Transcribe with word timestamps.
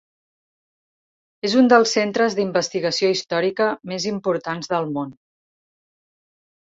És 1.49 1.55
un 1.63 1.67
dels 1.73 1.91
centres 1.97 2.37
d'investigació 2.39 3.11
històrica 3.15 3.67
més 3.91 4.07
importants 4.13 4.71
del 4.73 4.89
món. 4.97 5.13